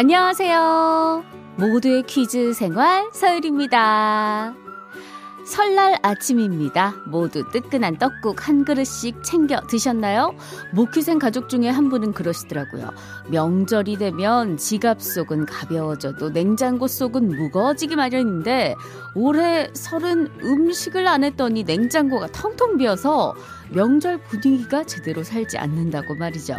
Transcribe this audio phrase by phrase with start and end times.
[0.00, 1.22] 안녕하세요.
[1.56, 4.54] 모두의 퀴즈 생활 서율입니다.
[5.44, 6.94] 설날 아침입니다.
[7.04, 10.34] 모두 뜨끈한 떡국 한 그릇씩 챙겨 드셨나요?
[10.72, 12.88] 목희생 가족 중에 한 분은 그러시더라고요.
[13.28, 18.76] 명절이 되면 지갑 속은 가벼워져도 냉장고 속은 무거워지기 마련인데
[19.14, 23.34] 올해 설은 음식을 안 했더니 냉장고가 텅텅 비어서
[23.74, 26.56] 명절 분위기가 제대로 살지 않는다고 말이죠.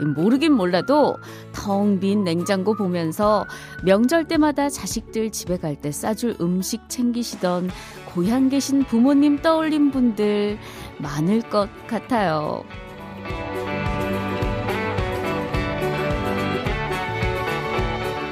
[0.00, 1.16] 모르긴 몰라도
[1.52, 3.46] 텅 빈 냉장고 보면서
[3.84, 7.70] 명절 때마다 자식들 집에 갈 때 싸줄 음식 챙기시던
[8.14, 10.58] 고향 계신 부모님 떠올린 분들
[10.98, 12.64] 많을 것 같아요.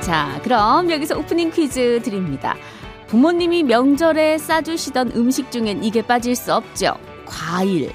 [0.01, 2.56] 자, 그럼 여기서 오프닝 퀴즈 드립니다.
[3.06, 6.95] 부모님이 명절에 싸주시던 음식 중엔 이게 빠질 수 없죠.
[7.27, 7.92] 과일.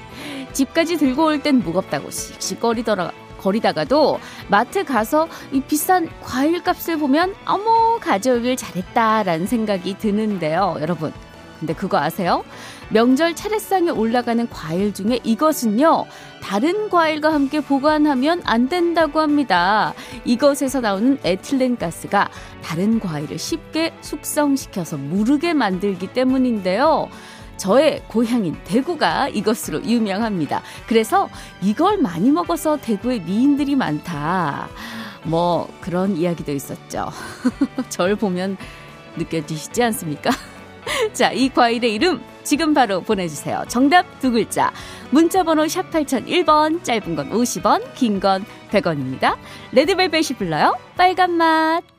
[0.52, 3.12] 집까지 들고 올 땐 무겁다고 씩씩거리더라
[3.48, 10.76] 거리다가도 마트 가서 이 비싼 과일 값을 보면 어머 가져오길 잘했다라는 생각이 드는데요.
[10.80, 11.12] 여러분
[11.58, 12.44] 근데 그거 아세요?
[12.90, 16.06] 명절 차례상에 올라가는 과일 중에 이것은요,
[16.40, 19.92] 다른 과일과 함께 보관하면 안 된다고 합니다.
[20.24, 22.30] 이것에서 나오는 에틸렌 가스가
[22.62, 27.08] 다른 과일을 쉽게 숙성시켜서 무르게 만들기 때문인데요.
[27.58, 30.62] 저의 고향인 대구가 이것으로 유명합니다.
[30.86, 31.28] 그래서
[31.60, 34.68] 이걸 많이 먹어서 대구에 미인들이 많다.
[35.24, 37.10] 뭐 그런 이야기도 있었죠.
[37.90, 38.56] 절 보면
[39.16, 40.30] 느껴지시지 않습니까?
[41.12, 43.64] 자, 이 과일의 이름 지금 바로 보내주세요.
[43.68, 44.72] 정답 두 글자.
[45.10, 49.36] 문자번호 샵 8001번, 짧은 건 50원, 긴 건 100원입니다.
[49.72, 50.74] 레드벨벳이 불러요.
[50.96, 51.97] 빨간 맛.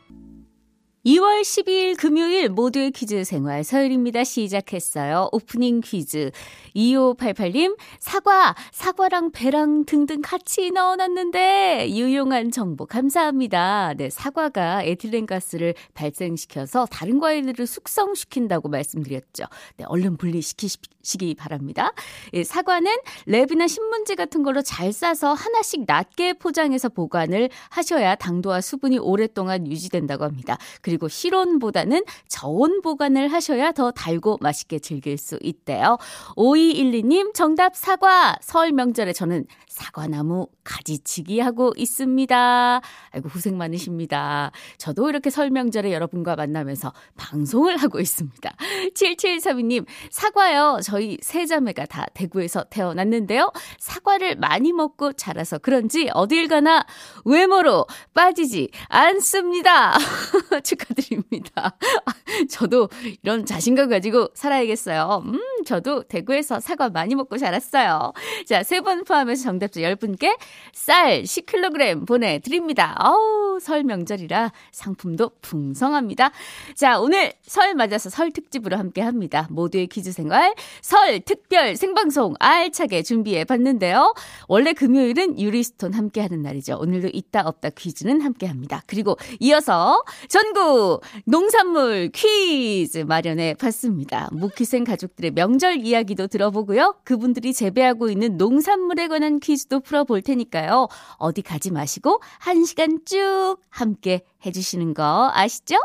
[1.05, 4.25] 2월 12일 금요일 모두의 퀴즈 생활 서열입니다.
[4.25, 5.29] 시작했어요.
[5.31, 6.29] 오프닝 퀴즈.
[6.75, 13.93] 2588님, 사과, 사과랑 배랑 등등 같이 넣어놨는데, 유용한 정보 감사합니다.
[13.95, 19.45] 네, 사과가 에틸렌가스를 발생시켜서 다른 과일들을 숙성시킨다고 말씀드렸죠.
[19.77, 21.93] 네, 얼른 분리시키시기 바랍니다.
[22.33, 22.91] 예, 사과는
[23.25, 30.25] 랩이나 신문지 같은 걸로 잘 싸서 하나씩 낮게 포장해서 보관을 하셔야 당도와 수분이 오랫동안 유지된다고
[30.25, 30.57] 합니다.
[30.89, 35.97] 그리고 실온보다는 저온 보관을 하셔야 더 달고 맛있게 즐길 수 있대요.
[36.35, 38.35] 5212님 정답 사과.
[38.41, 42.81] 설 명절에 저는 사과나무 가지치기 하고 있습니다.
[43.11, 44.51] 아이고 고생 많으십니다.
[44.77, 48.55] 저도 이렇게 설 명절에 여러분과 만나면서 방송을 하고 있습니다.
[48.93, 50.79] 7732님 사과요.
[50.83, 53.51] 저희 세 자매가 다 대구에서 태어났는데요.
[53.79, 56.85] 사과를 많이 먹고 자라서 그런지 어딜 가나
[57.25, 59.97] 외모로 빠지지 않습니다.
[60.79, 61.77] 축하드립니다.
[62.49, 62.89] 저도
[63.21, 65.23] 이런 자신감 가지고 살아야겠어요.
[65.25, 68.11] 음, 저도 대구에서 사과 많이 먹고 자랐어요.
[68.47, 70.35] 자, 세 분 포함해서 정답자 10분께
[70.73, 72.95] 쌀 10kg 보내드립니다.
[73.03, 76.31] 어우, 설 명절이라 상품도 풍성합니다.
[76.75, 79.47] 자, 오늘 설 맞아서 설 특집으로 함께 합니다.
[79.51, 84.13] 모두의 퀴즈 생활 설 특별 생방송 알차게 준비해 봤는데요.
[84.47, 86.77] 원래 금요일은 유리스톤 함께 하는 날이죠.
[86.79, 88.81] 오늘도 있다 없다 퀴즈는 함께 합니다.
[88.87, 94.29] 그리고 이어서 전국 농산물 퀴즈 마련해 봤습니다.
[94.31, 96.95] 무키생 가족들의 명절 이야기도 들어보고요.
[97.03, 100.87] 그분들이 재배하고 있는 농산물에 관한 퀴즈도 풀어볼 테니까요.
[101.17, 105.75] 어디 가지 마시고 한 시간 쭉 함께 해주시는 거 아시죠?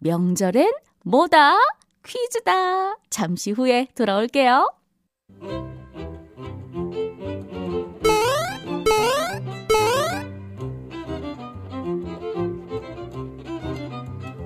[0.00, 0.72] 명절엔
[1.04, 1.56] 뭐다?
[2.06, 2.96] 퀴즈다.
[3.10, 4.70] 잠시 후에 돌아올게요.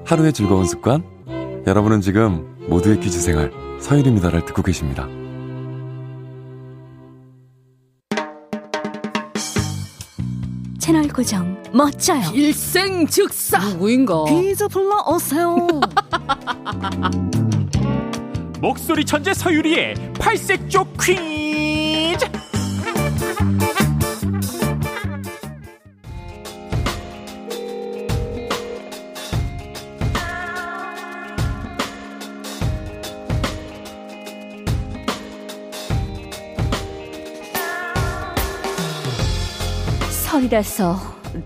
[0.04, 1.04] 하루의 즐거운 습관?
[1.66, 5.06] 여러분은 지금 모두의 퀴즈 생활 서일입니다를 듣고 계십니다.
[10.78, 12.30] 채널 고정 멋져요.
[12.32, 14.24] 일생 즉사 누구인가?
[14.24, 15.68] 퀴즈 불러오세요.
[18.60, 21.37] 목소리 천재 서유리의 팔색조 퀴
[40.48, 40.96] 설이라서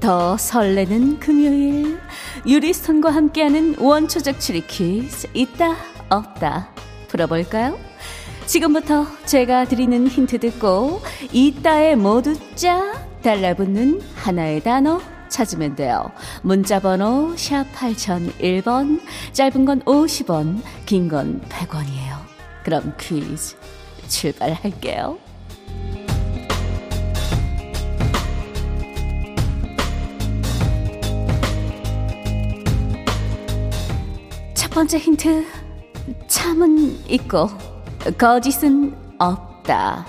[0.01, 1.99] 더 설레는 금요일
[2.47, 5.77] 유리스톤과 함께하는 원초적 추리 퀴즈 있다
[6.09, 6.69] 없다
[7.09, 7.79] 풀어볼까요?
[8.47, 11.01] 지금부터 제가 드리는 힌트 듣고
[11.33, 16.11] 있다에 모두 쫙 달라붙는 하나의 단어 찾으면 돼요.
[16.43, 19.01] 문자 번호 샵 8001번
[19.33, 22.19] 짧은 건 50원 긴 건 100원이에요.
[22.65, 23.57] 그럼 퀴즈
[24.09, 25.19] 출발할게요.
[34.75, 35.45] 번째 힌트.
[36.29, 37.47] 참은 있고,
[38.17, 40.07] 거짓은 없다.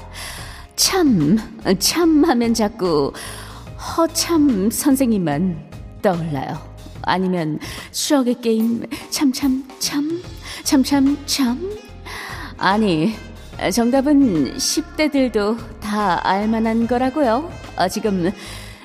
[0.77, 1.37] 참,
[1.79, 3.11] 참 하면 자꾸
[3.77, 5.69] 허참 선생님만
[6.01, 6.57] 떠올라요.
[7.01, 7.59] 아니면
[7.91, 10.23] 추억의 게임, 참, 참, 참,
[10.63, 11.77] 참, 참, 참.
[12.57, 13.13] 아니,
[13.73, 17.51] 정답은 10대들도 다 알만한 거라고요.
[17.75, 18.31] 어, 지금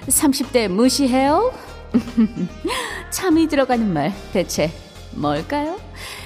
[0.09, 1.53] 30대 무시해요?
[3.11, 4.71] 참이 들어가는 말 대체
[5.21, 5.79] 뭘까요?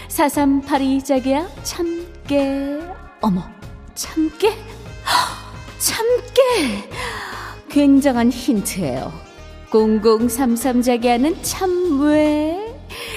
[0.08, 2.80] 4382 자기야 참깨
[3.20, 3.42] 어머
[3.94, 4.54] 참깨
[5.78, 6.88] 참깨
[7.68, 9.12] 굉장한 힌트예요
[9.70, 12.74] 0033 자기야는 참외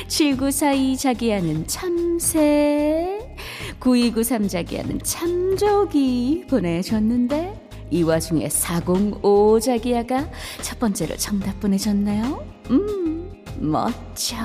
[0.07, 3.35] 7942 자기야는 참새
[3.79, 10.29] 9293 자기야는 참조기 보내줬는데 이 와중에 405 자기야가
[10.61, 12.45] 첫 번째로 정답 보내줬나요?
[12.71, 14.37] 음, 멋져.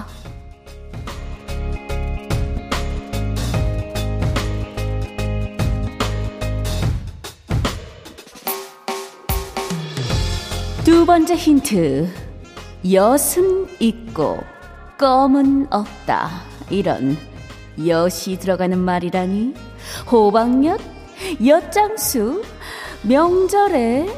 [10.90, 12.08] 두 번째 힌트.
[12.92, 14.40] 엿은 있고
[14.98, 16.28] 껌은 없다.
[16.68, 17.16] 이런
[17.86, 19.54] 엿이 들어가는 말이라니.
[20.10, 20.80] 호박엿,
[21.46, 22.42] 엿장수,
[23.02, 24.08] 명절에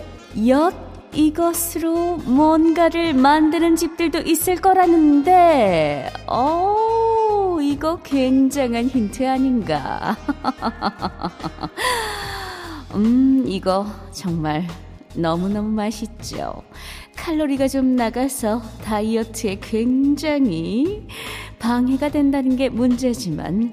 [0.48, 0.72] 엿
[1.12, 10.16] 이것으로 뭔가를 만드는 집들도 있을 거라는데, 어, 이거 굉장한 힌트 아닌가.
[12.96, 14.66] 음, 이거 정말
[15.14, 16.62] 너무너무 맛있죠.
[17.16, 21.06] 칼로리가 좀 나가서 다이어트에 굉장히
[21.58, 23.72] 방해가 된다는 게 문제지만,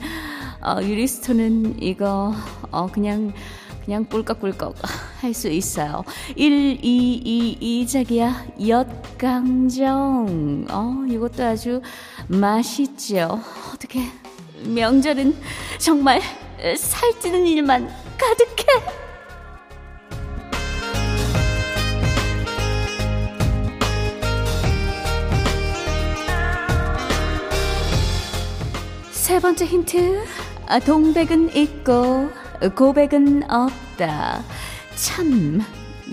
[0.62, 2.34] 어, 유리스톤은 이거,
[2.72, 3.34] 어, 그냥
[3.86, 4.76] 그냥 꿀꺽꿀꺽
[5.22, 6.04] 할 수 있어요.
[6.36, 10.66] 1222 자기야, 엿강정.
[10.70, 11.82] 어, 이것도 아주
[12.28, 13.40] 맛있죠.
[13.74, 14.02] 어떻게,
[14.64, 15.36] 명절은
[15.80, 16.22] 정말
[16.78, 18.99] 살찌는 일만 가득해.
[29.30, 30.26] 세 번째 힌트.
[30.66, 32.32] 아, 동백은 있고,
[32.76, 34.42] 고백은 없다.
[34.96, 35.62] 참,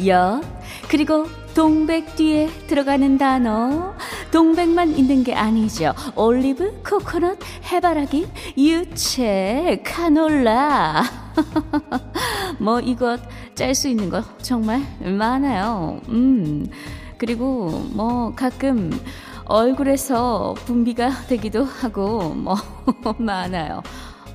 [0.06, 0.42] 엿,
[0.90, 3.94] 그리고 동백 뒤에 들어가는 단어.
[4.30, 5.94] 동백만 있는 게 아니죠.
[6.14, 7.38] 올리브, 코코넛,
[7.72, 8.26] 해바라기,
[8.58, 11.02] 유채, 카놀라.
[12.60, 13.18] 뭐 이것
[13.54, 16.02] 짤 수 있는 거 정말 많아요.
[16.10, 16.66] 음.
[17.16, 18.90] 그리고 뭐 가끔
[19.46, 22.56] 얼굴에서 분비가 되기도 하고 뭐
[23.19, 23.82] 많아요.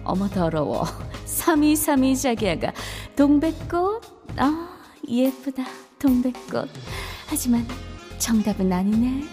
[0.03, 0.85] 어머 더러워.
[1.25, 2.71] 3232 자기야가
[3.15, 4.03] 동백꽃.
[4.37, 4.69] 아
[5.07, 5.63] 예쁘다.
[5.99, 6.69] 동백꽃.
[7.27, 7.65] 하지만
[8.17, 9.23] 정답은 아니네.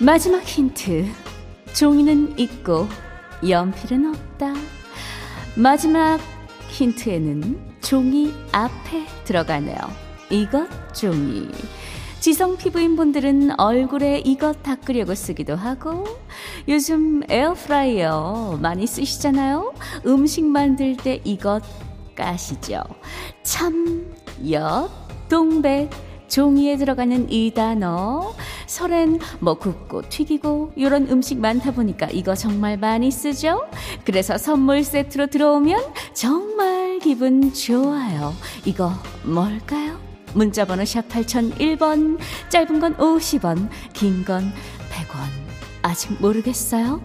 [0.00, 1.06] 마지막 힌트.
[1.74, 2.88] 종이는 있고
[3.46, 4.54] 연필은 없다
[5.54, 6.18] 마지막
[6.68, 9.78] 힌트에는 종이 앞에 들어가네요.
[10.30, 11.48] 이것 종이.
[12.20, 16.04] 지성 피부인 분들은 얼굴에 이것 닦으려고 쓰기도 하고
[16.66, 19.72] 요즘 에어프라이어 많이 쓰시잖아요.
[20.06, 21.62] 음식 만들 때 이것
[22.14, 22.82] 까시죠.
[23.44, 24.12] 참,
[24.50, 24.90] 엿,
[25.28, 25.88] 동백,
[26.28, 28.34] 종이에 들어가는 이 단어.
[28.66, 33.66] 설엔 뭐 굽고 튀기고 이런 음식 많다 보니까 이거 정말 많이 쓰죠?
[34.04, 35.82] 그래서 선물 세트로 들어오면
[36.14, 38.34] 정말 기분 좋아요.
[38.64, 38.92] 이거
[39.24, 39.98] 뭘까요?
[40.34, 42.18] 문자번호 샵 8001번,
[42.50, 44.52] 짧은 건 50원, 긴 건
[44.90, 45.16] 100원.
[45.82, 47.00] 아직 모르겠어요?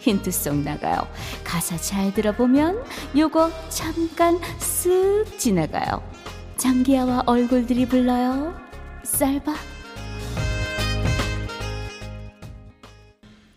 [0.00, 1.06] 힌트송 나가요.
[1.44, 2.82] 가사 잘 들어보면
[3.16, 6.00] 요거 잠깐 쓱 지나가요.
[6.60, 8.54] 장기야와 얼굴들이 불러요.
[9.02, 9.56] 쌀밥.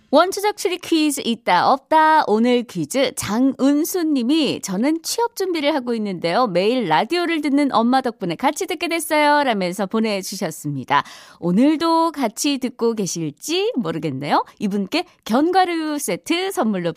[0.09, 2.23] 원초적 추리 퀴즈 있다 없다.
[2.27, 6.45] 오늘 퀴즈 장은수님이 저는 취업 준비를 하고 있는데요.
[6.45, 9.43] 매일 라디오를 듣는 엄마 덕분에 같이 듣게 됐어요.
[9.43, 11.03] 라면서 보내주셨습니다.
[11.39, 14.45] 오늘도 같이 듣고 계실지 모르겠네요.
[14.59, 16.93] 이분께 견과류 세트 선물로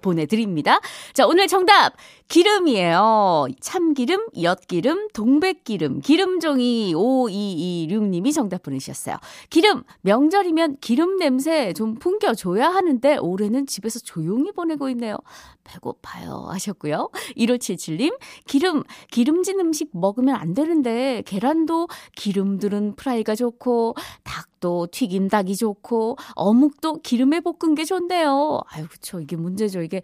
[0.00, 0.80] 보내드립니다.
[1.12, 1.92] 자 오늘 정답
[2.28, 9.16] 기름이에요 참기름 엿기름 동백기름 기름종이 5226님이 정답 보내주셨어요
[9.50, 15.16] 기름 명절이면 기름 냄새 좀 풍겨줘 줘야 하는데 올해는 집에서 조용히 보내고 있네요.
[15.64, 17.10] 배고파요 하셨고요.
[17.36, 18.16] 1577님
[18.46, 26.16] 기름 기름진 음식 먹으면 안 되는데 계란도 기름 들은 프라이가 좋고 닭도 튀김 닭이 좋고
[26.36, 28.60] 어묵도 기름에 볶은 게 좋네요.
[28.68, 29.82] 아유 그쵸 이게 문제죠.
[29.82, 30.02] 이게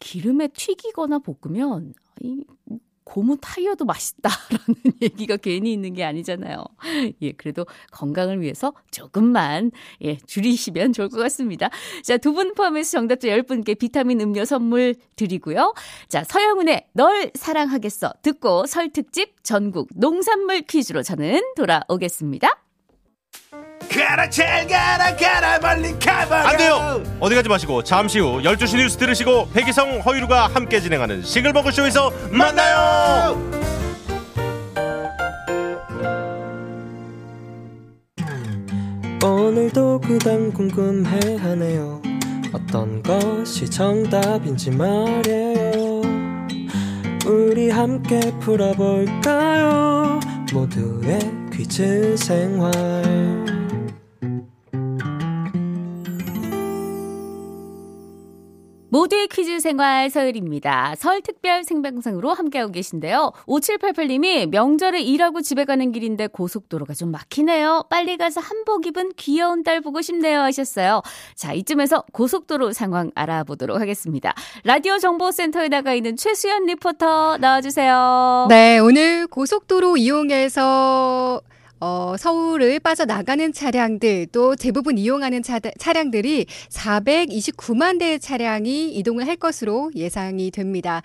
[0.00, 2.44] 기름에 튀기거나 볶으면 이
[3.04, 4.64] 고무 타이어도 맛있다라는
[5.02, 6.64] 얘기가 괜히 있는 게 아니잖아요.
[7.20, 9.70] 예, 그래도 건강을 위해서 조금만
[10.02, 11.68] 예, 줄이시면 좋을 것 같습니다.
[12.02, 15.74] 자, 두 분 포함해서 정답자 10분께 비타민 음료 선물 드리고요.
[16.08, 22.48] 자, 서영은의 널 사랑하겠어 듣고 설 특집 전국 농산물 퀴즈로 저는 돌아오겠습니다.
[23.94, 27.02] 가라 잘 가라 가라 멀리 가봐라 안 돼요.
[27.20, 33.38] 어디 가지 마시고 잠시 후 12시 뉴스 들으시고 백이성 허유루가 함께 진행하는 싱글벙글쇼에서 만나요.
[39.22, 42.02] 오늘도 그단 궁금해하네요.
[42.52, 46.02] 어떤 것이 정답인지 말이에요.
[47.26, 50.20] 우리 함께 풀어볼까요?
[50.52, 51.18] 모두의
[51.52, 52.72] 퀴즈 생활
[58.94, 60.94] 모두의 퀴즈 생활 서열입니다.
[60.96, 63.32] 설 특별 생방송으로 함께하고 계신데요.
[63.48, 67.86] 5788님이 명절에 일하고 집에 가는 길인데 고속도로가 좀 막히네요.
[67.90, 71.02] 빨리 가서 한복 입은 귀여운 딸 보고 싶네요 하셨어요.
[71.34, 74.32] 자, 이쯤에서 고속도로 상황 알아보도록 하겠습니다.
[74.62, 78.46] 라디오 정보센터에 나가 있는 최수연 리포터 나와주세요.
[78.48, 81.42] 네, 오늘 고속도로 이용해서
[81.86, 89.90] 어, 서울을 빠져나가는 차량들 또 대부분 이용하는 차, 차량들이 429만 대의 차량이 이동을 할 것으로
[89.94, 91.02] 예상이 됩니다.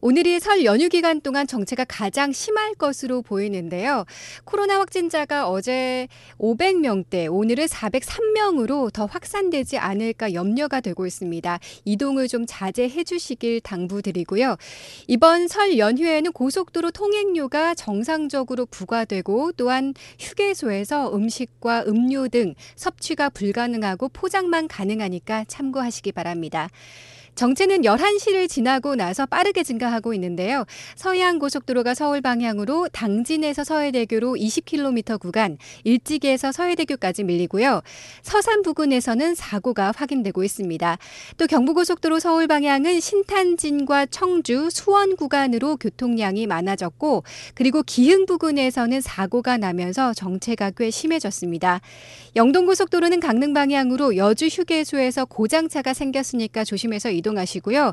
[0.00, 4.04] 오늘이 설 연휴 기간 동안 정체가 가장 심할 것으로 보이는데요.
[4.44, 6.06] 코로나 확진자가 어제
[6.38, 11.58] 500명대, 오늘은 403명으로 더 확산되지 않을까 염려가 되고 있습니다.
[11.84, 14.56] 이동을 좀 자제해 주시길 당부드리고요.
[15.08, 24.68] 이번 설 연휴에는 고속도로 통행료가 정상적으로 부과되고 또한 휴게소에서 음식과 음료 등 섭취가 불가능하고 포장만
[24.68, 26.68] 가능하니까 참고하시기 바랍니다.
[27.40, 30.66] 정체는 11시를 지나고 나서 빠르게 증가하고 있는데요.
[30.94, 37.80] 서해안 고속도로가 서울 방향으로 당진에서 서해대교로 20km 구간, 일찍에서 서해대교까지 밀리고요.
[38.20, 40.98] 서산 부근에서는 사고가 확인되고 있습니다.
[41.38, 50.12] 또 경부고속도로 서울 방향은 신탄진과 청주, 수원 구간으로 교통량이 많아졌고, 그리고 기흥 부근에서는 사고가 나면서
[50.12, 51.80] 정체가 꽤 심해졌습니다.
[52.36, 57.92] 영동고속도로는 강릉 방향으로 여주 휴게소에서 고장차가 생겼으니까 조심해서 이 동하시고요.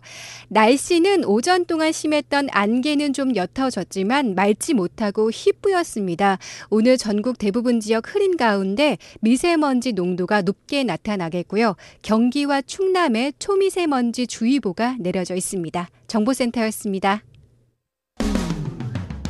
[0.50, 6.40] 날씨는 오전 동안 심했던 안개는 좀 옅어졌지만 맑지 못하고 희뿌였습니다.
[6.70, 11.76] 오늘 전국 대부분 지역 흐린 가운데 미세먼지 농도가 높게 나타나겠고요.
[12.02, 15.90] 경기와 충남에 초미세먼지 주의보가 내려져 있습니다.
[16.08, 17.22] 정보센터였습니다.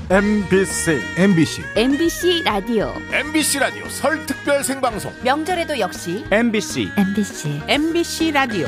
[0.10, 8.68] MBC MBC MBC 라디오 MBC 라디오 설 특별 생방송 명절에도 역시 MBC MBC MBC 라디오.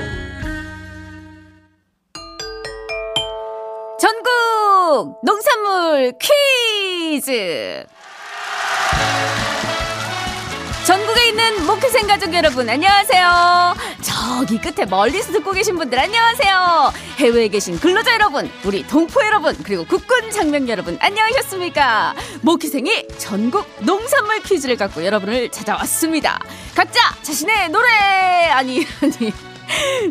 [4.90, 6.14] 전국 농산물
[7.12, 7.86] 퀴즈.
[10.84, 13.76] 전국에 있는 목회생 가족 여러분 안녕하세요.
[14.02, 16.92] 저기 끝에 멀리서 듣고 계신 분들 안녕하세요.
[17.18, 22.16] 해외에 계신 근로자 여러분, 우리 동포 여러분, 그리고 국군 장병 여러분 안녕하셨습니까?
[22.42, 26.40] 목회생이 전국 농산물 퀴즈를 갖고 여러분을 찾아왔습니다.
[26.74, 29.32] 각자 자신의 노래 아니 아니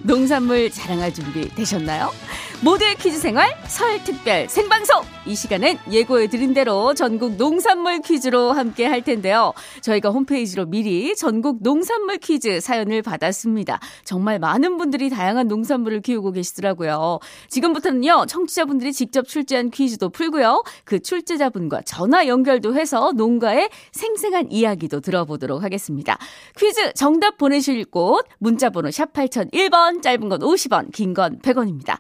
[0.05, 2.13] 농산물 자랑할 준비 되셨나요?
[2.61, 8.85] 모두의 퀴즈 생활 설 특별 생방송 이 시간엔 예고해 드린 대로 전국 농산물 퀴즈로 함께
[8.85, 9.53] 할 텐데요.
[9.81, 13.79] 저희가 홈페이지로 미리 전국 농산물 퀴즈 사연을 받았습니다.
[14.05, 17.21] 정말 많은 분들이 다양한 농산물을 키우고 계시더라고요.
[17.49, 18.27] 지금부터는요.
[18.27, 20.65] 청취자분들이 직접 출제한 퀴즈도 풀고요.
[20.85, 26.19] 그 출제자분과 전화 연결도 해서 농가의 생생한 이야기도 들어보도록 하겠습니다.
[26.57, 31.97] 퀴즈 정답 보내실 곳 문자번호 샵 8001번 짧은 건 50원 긴 건 100원입니다.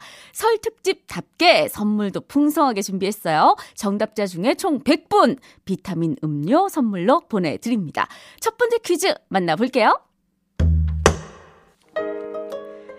[0.48, 3.56] 설 특집답게 선물도 풍성하게 준비했어요.
[3.74, 5.36] 정답자 중에 총 100분
[5.66, 8.08] 비타민 음료 선물로 보내드립니다.
[8.40, 10.00] 첫 번째 퀴즈 만나볼게요.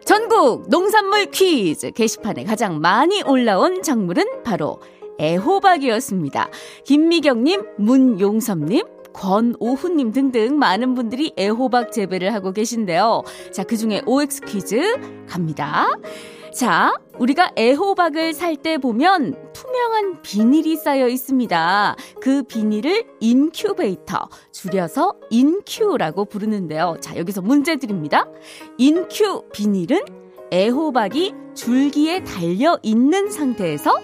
[0.06, 4.80] 전국 농산물 퀴즈 게시판에 가장 많이 올라온 작물은 바로
[5.20, 6.50] 애호박이었습니다.
[6.86, 13.24] 김미경님, 문용섭님, 권오훈님 등등 많은 분들이 애호박 재배를 하고 계신데요.
[13.52, 15.88] 자, 그 중에 OX 퀴즈 갑니다.
[16.54, 21.96] 자, 우리가 애호박을 살 때 보면 투명한 비닐이 쌓여 있습니다.
[22.20, 26.98] 그 비닐을 인큐베이터, 줄여서 인큐라고 부르는데요.
[27.00, 28.28] 자, 여기서 문제 드립니다.
[28.78, 30.02] 인큐 비닐은
[30.52, 33.98] 애호박이 줄기에 달려 있는 상태에서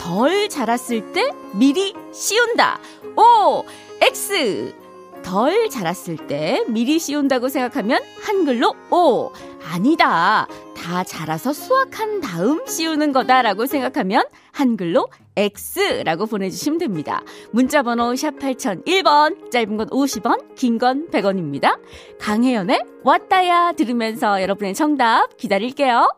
[0.00, 2.78] 덜 자랐을 때 미리 씌운다.
[3.16, 3.64] 오,
[4.00, 4.72] X.
[5.22, 9.32] 덜 자랐을 때 미리 씌운다고 생각하면 한글로 오.
[9.70, 10.46] 아니다.
[10.76, 17.22] 다 자라서 수확한 다음 씌우는 거다라고 생각하면 한글로 X라고 보내주시면 됩니다.
[17.50, 21.78] 문자번호 샵 8001번, 짧은 건 50원, 긴 건 100원입니다.
[22.18, 26.08] 강혜연의 왔다야 들으면서 여러분의 정답 기다릴게요.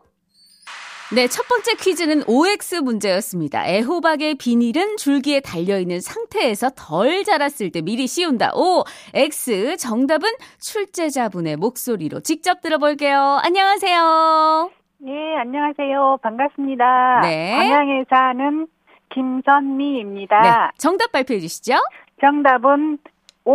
[1.13, 3.67] 네, 첫 번째 퀴즈는 OX 문제였습니다.
[3.67, 8.51] 애호박의 비닐은 줄기에 달려있는 상태에서 덜 자랐을 때 미리 씌운다.
[8.53, 9.75] O, X.
[9.75, 10.29] 정답은
[10.61, 13.39] 출제자분의 목소리로 직접 들어볼게요.
[13.43, 14.71] 안녕하세요.
[15.07, 16.19] 예, 안녕하세요.
[16.23, 17.19] 반갑습니다.
[17.23, 17.57] 네.
[17.57, 18.67] 광양에 사는
[19.13, 20.41] 김선미입니다.
[20.41, 21.73] 네, 정답 발표해 주시죠.
[22.21, 22.99] 정답은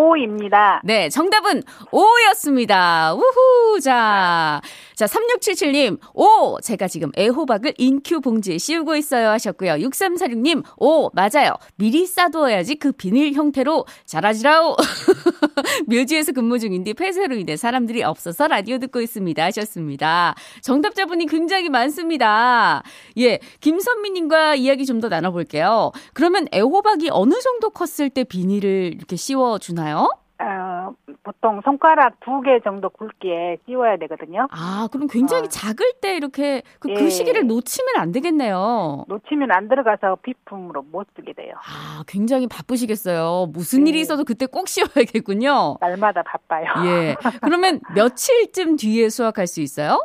[0.00, 0.80] O입니다.
[0.84, 1.62] 네, 정답은
[1.92, 3.14] O였습니다.
[3.14, 3.80] 우후!
[3.80, 4.60] 자,
[4.94, 6.58] 자, 3677님, 오!
[6.60, 9.74] 제가 지금 애호박을 인큐 봉지에 씌우고 있어요 하셨고요.
[9.74, 11.10] 6346님, 오!
[11.14, 11.54] 맞아요.
[11.76, 14.76] 미리 싸두어야지 그 비닐 형태로 자라지라오!
[15.86, 20.34] 묘지에서 근무 중인데 폐쇄로 인해 사람들이 없어서 라디오 듣고 있습니다 하셨습니다.
[20.62, 22.82] 정답자분이 굉장히 많습니다.
[23.18, 25.92] 예, 김선미님과 이야기 좀 더 나눠볼게요.
[26.14, 29.85] 그러면 애호박이 어느 정도 컸을 때 비닐을 이렇게 씌워주나요?
[29.94, 34.46] 어, 보통 손가락 두 개 정도 굵기에 씌워야 되거든요.
[34.50, 35.48] 아, 그럼 굉장히 어.
[35.48, 37.08] 작을 때 이렇게 그, 그 예.
[37.08, 39.06] 시기를 놓치면 안 되겠네요.
[39.08, 41.54] 놓치면 안 들어가서 비품으로 못 쓰게 돼요.
[41.56, 43.46] 아, 굉장히 바쁘시겠어요.
[43.52, 43.90] 무슨 네.
[43.90, 45.78] 일이 있어도 그때 꼭 씌워야겠군요.
[45.80, 46.66] 날마다 바빠요.
[46.86, 47.16] 예.
[47.42, 50.04] 그러면 며칠쯤 뒤에 수확할 수 있어요?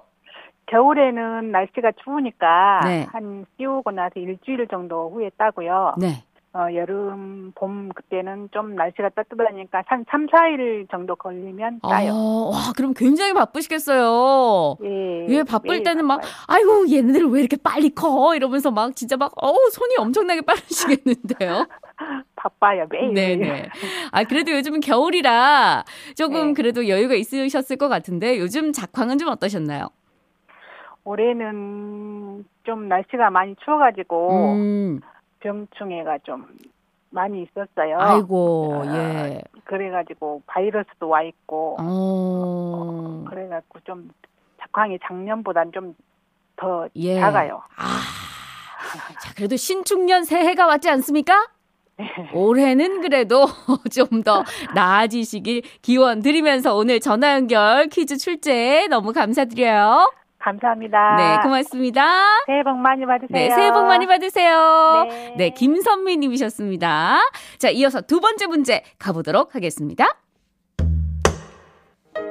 [0.67, 3.05] 겨울에는 날씨가 추우니까 네.
[3.11, 5.95] 한 씌우고 나서 일주일 정도 후에 따고요.
[5.97, 6.23] 네.
[6.53, 12.12] 어, 여름, 봄 그때는 좀 날씨가 따뜻하니까 한 3, 4일 정도 걸리면 따요.
[12.13, 14.75] 어, 와, 그럼 굉장히 바쁘시겠어요.
[14.84, 15.27] 예.
[15.29, 16.31] 예, 바쁠 때는 막, 바빠요.
[16.48, 18.36] 아이고, 얘네들 왜 이렇게 빨리 커?
[18.36, 21.67] 이러면서 막 진짜 막, 어우, 손이 엄청나게 빠르시겠는데요?
[22.36, 23.13] 바빠요, 매일.
[23.13, 23.70] 네네.
[24.12, 25.86] 아, 그래도 요즘은 겨울이라
[26.17, 26.53] 조금 네.
[26.53, 29.87] 그래도 여유가 있으셨을 것 같은데 요즘 작황은 좀 어떠셨나요?
[31.03, 35.01] 올해는 좀 날씨가 많이 추워가지고 음,
[35.42, 36.48] 병충해가 좀
[37.10, 37.98] 많이 있었어요.
[38.00, 39.42] 아이고, 아, 예.
[39.66, 44.10] 그래가지고 바이러스도 와 있고 어, 그래가지고 좀
[44.62, 47.20] 작황이 작년보단 좀더 예.
[47.20, 47.62] 작아요.
[47.75, 48.00] 아,
[49.22, 51.48] 자, 그래도 신축년 새해가 왔지 않습니까?
[52.34, 53.46] 올해는 그래도
[53.92, 60.12] 좀 더 나아지시길 기원 드리면서 오늘 전화 연결 퀴즈 출제 너무 감사드려요.
[60.42, 61.16] 감사합니다.
[61.16, 62.04] 네, 고맙습니다.
[62.46, 63.27] 새해 복 많이 받으세요.
[63.30, 65.06] 네, 새해 복 많이 받으세요.
[65.10, 65.34] 네.
[65.38, 67.20] 네, 김선미 님이셨습니다.
[67.58, 70.18] 자, 이어서 두 번째 문제 가보도록 하겠습니다.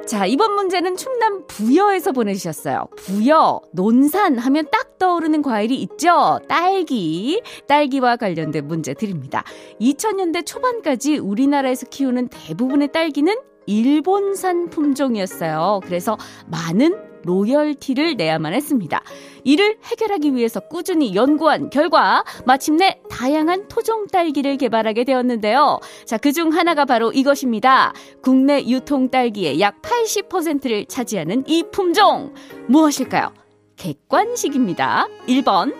[0.05, 2.87] 자, 이번 문제는 충남 부여에서 보내주셨어요.
[2.97, 6.39] 부여, 논산 하면 딱 떠오르는 과일이 있죠?
[6.49, 7.41] 딸기.
[7.67, 9.43] 딸기와 관련된 문제 드립니다.
[9.79, 13.33] 2000년대 초반까지 우리나라에서 키우는 대부분의 딸기는
[13.67, 15.79] 일본산 품종이었어요.
[15.85, 19.01] 그래서 많은 로열티를 내야만 했습니다.
[19.43, 25.79] 이를 해결하기 위해서 꾸준히 연구한 결과 마침내 다양한 토종 딸기를 개발하게 되었는데요.
[26.05, 27.93] 자, 그중 하나가 바로 이것입니다.
[28.21, 32.33] 국내 유통 딸기의 약 80%를 차지하는 이 품종
[32.67, 33.33] 무엇일까요?
[33.77, 35.07] 객관식입니다.
[35.27, 35.73] 1번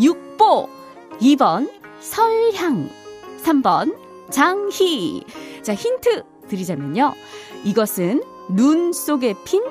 [0.00, 0.68] 육보,
[1.20, 2.88] 2번 설향,
[3.42, 3.96] 3번
[4.30, 5.24] 장희.
[5.62, 7.14] 자, 힌트 드리자면요.
[7.64, 9.62] 이것은 눈 속에 핀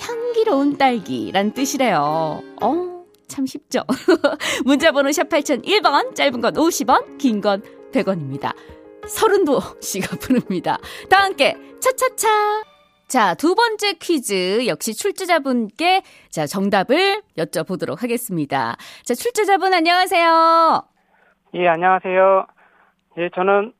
[0.00, 2.42] 향기로운 딸기란 뜻이래요.
[2.62, 3.82] 어, 참 쉽죠?
[4.64, 8.54] 문자번호 샵 8001번, 짧은 건 50원, 긴 건 100원입니다.
[9.06, 10.78] 서른도 씨가 부릅니다.
[11.10, 12.28] 다 함께 차차차!
[13.08, 18.76] 자, 두 번째 퀴즈 역시 출제자분께 자, 정답을 여쭤보도록 하겠습니다.
[19.04, 20.82] 자, 출제자분 안녕하세요.
[21.54, 22.46] 예, 안녕하세요.
[23.18, 23.74] 예, 저는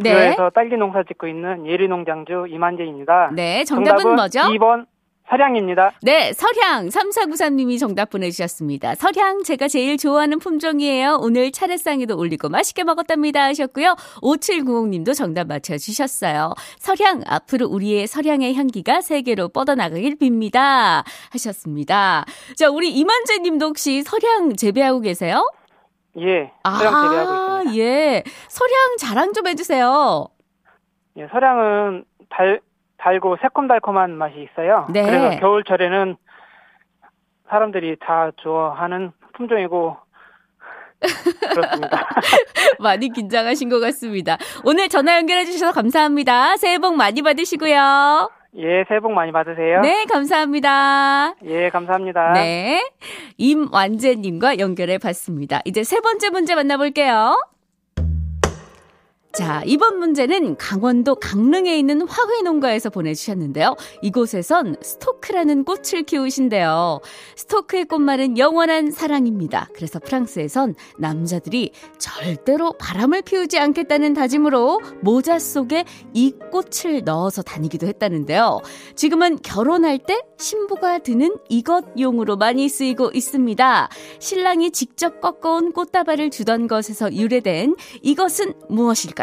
[0.00, 0.12] 네.
[0.12, 3.30] 부여에서 딸기 농사 짓고 있는 예리농장주 이만재입니다.
[3.34, 4.40] 네, 정답은 뭐죠?
[4.40, 4.86] 2번
[5.28, 5.92] 설향입니다.
[6.02, 8.94] 네, 설향 3493님이 정답 보내주셨습니다.
[8.96, 11.18] 설향 제가 제일 좋아하는 품종이에요.
[11.20, 13.96] 오늘 차례상에도 올리고 맛있게 먹었답니다 하셨고요.
[14.20, 16.52] 5790님도 정답 맞춰주셨어요.
[16.78, 22.24] 설향 앞으로 우리의 설향의 향기가 세계로 뻗어나가길 빕니다 하셨습니다.
[22.56, 25.48] 자, 우리 이만재님도 혹시 설향 재배하고 계세요?
[26.18, 27.76] 예, 설향 재배하고 있습니다.
[27.78, 28.22] 예.
[28.48, 30.28] 설향 자랑 좀 해주세요.
[31.16, 32.60] 예, 설향은 달,
[33.02, 34.86] 달고 새콤달콤한 맛이 있어요.
[34.90, 35.02] 네.
[35.02, 36.16] 그래서 겨울철에는
[37.48, 39.96] 사람들이 다 좋아하는 품종이고
[41.52, 42.08] 그렇습니다.
[42.78, 44.36] 많이 긴장하신 것 같습니다.
[44.64, 46.56] 오늘 전화 연결해 주셔서 감사합니다.
[46.56, 48.30] 새해 복 많이 받으시고요.
[48.54, 49.80] 예, 새해 복 많이 받으세요.
[49.80, 51.34] 네, 감사합니다.
[51.44, 52.34] 예, 감사합니다.
[52.34, 52.88] 네.
[53.38, 55.60] 임완재님과 연결해 봤습니다.
[55.64, 57.36] 이제 세 번째 문제 만나볼게요.
[59.32, 63.76] 자, 이번 문제는 강원도 강릉에 있는 화훼 농가에서 보내주셨는데요.
[64.02, 67.00] 이곳에선 스토크라는 꽃을 키우신대요.
[67.36, 69.70] 스토크의 꽃말은 영원한 사랑입니다.
[69.74, 78.60] 그래서 프랑스에선 남자들이 절대로 바람을 피우지 않겠다는 다짐으로 모자 속에 이 꽃을 넣어서 다니기도 했다는데요.
[78.96, 83.88] 지금은 결혼할 때 신부가 드는 이것용으로 많이 쓰이고 있습니다.
[84.18, 89.21] 신랑이 직접 꺾어온 꽃다발을 주던 것에서 유래된 이것은 무엇일까요?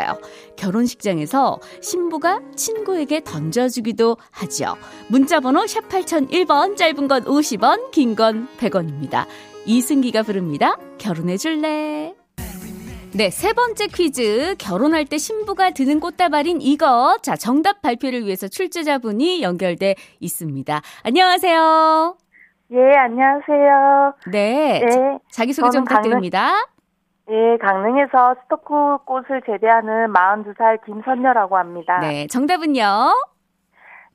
[0.58, 4.76] 결혼식장에서 신부가 친구에게 던져주기도 하죠.
[5.08, 9.26] 문자번호 샵 8001번, 짧은 건 50원, 긴 건 100원입니다.
[9.66, 10.78] 이승기가 부릅니다.
[10.98, 12.14] 결혼해줄래?
[13.12, 14.56] 네, 세 번째 퀴즈.
[14.60, 17.18] 결혼할 때 신부가 드는 꽃다발인 이거.
[17.24, 20.82] 자, 정답 발표를 위해서 출제자분이 연결돼 있습니다.
[21.04, 22.18] 안녕하세요.
[22.72, 24.14] 예, 안녕하세요.
[24.32, 24.80] 네.
[24.80, 26.68] 네, 자, 자기소개 좀 부탁드립니다.
[27.32, 28.74] 예, 강릉에서 스토크
[29.06, 32.00] 꽃을 재배하는 42살 김선녀라고 합니다.
[32.00, 32.84] 네, 정답은요?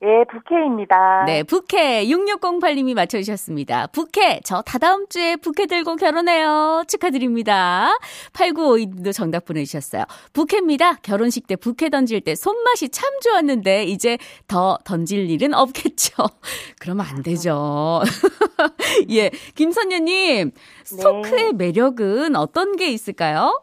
[0.06, 1.24] 예, 부캐입니다.
[1.24, 3.86] 네, 부캐 6608님이 맞춰주셨습니다.
[3.86, 6.84] 부캐 저 다다음 주에 부캐 들고 결혼해요.
[6.86, 7.98] 축하드립니다.
[8.34, 10.04] 8952님도 정답 보내주셨어요.
[10.34, 10.96] 부캐입니다.
[10.96, 16.12] 결혼식 때 부캐 던질 때 손맛이 참 좋았는데 이제 더 던질 일은 없겠죠.
[16.78, 18.02] 그러면 안 되죠.
[19.08, 20.50] 예, 김선녀님
[20.84, 23.62] 스토크의 매력은 어떤 게 있을까요?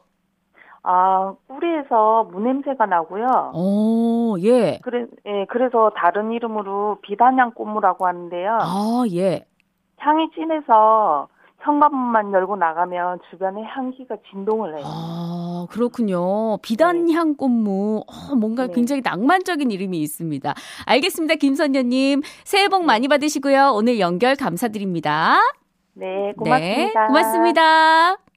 [0.83, 3.51] 아, 뿌리에서 무냄새가 나고요.
[3.53, 4.79] 오, 예.
[4.81, 8.57] 그래, 예, 그래서 다른 이름으로 비단향 꽃무라고 하는데요.
[8.61, 9.45] 아, 예.
[9.97, 11.27] 향이 진해서
[11.59, 14.83] 현관문만 열고 나가면 주변에 향기가 진동을 해요.
[14.87, 16.57] 아, 그렇군요.
[16.63, 18.03] 비단향 꽃무.
[18.07, 18.73] 어, 뭔가 네.
[18.73, 20.53] 굉장히 낭만적인 이름이 있습니다.
[20.87, 21.35] 알겠습니다.
[21.35, 22.21] 김선녀님.
[22.43, 23.73] 새해 복 많이 받으시고요.
[23.75, 25.37] 오늘 연결 감사드립니다.
[25.93, 27.01] 네, 고맙습니다.
[27.01, 28.30] 네, 고맙습니다.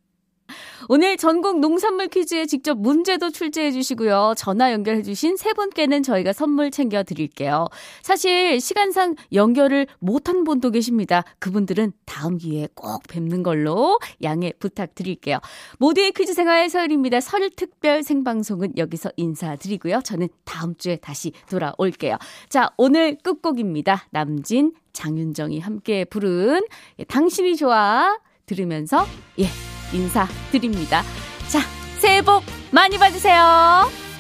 [0.89, 4.35] 오늘 전국 농산물 퀴즈에 직접 문제도 출제해 주시고요.
[4.37, 7.69] 전화 연결해 주신 세 분께는 저희가 선물 챙겨 드릴게요.
[8.03, 11.25] 사실 시간상 연결을 못한 분도 계십니다.
[11.39, 15.39] 그분들은 다음 기회에 꼭 뵙는 걸로 양해 부탁드릴게요.
[15.79, 17.21] 모두의 퀴즈 생활 서울입니다.
[17.21, 20.01] 설 특별 생방송은 여기서 인사드리고요.
[20.05, 22.19] 저는 다음 주에 다시 돌아올게요.
[22.49, 24.07] 자, 오늘 끝곡입니다.
[24.11, 26.63] 남진, 장윤정이 함께 부른
[26.99, 29.07] 예, 당신이 좋아 들으면서
[29.39, 29.47] 예,
[29.93, 31.03] 인사드립니다.
[31.49, 31.61] 자,
[31.99, 34.04] 새해 복 많이 받으세요.